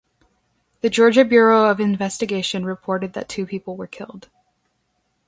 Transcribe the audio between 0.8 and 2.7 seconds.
The Georgia Bureau of Investigation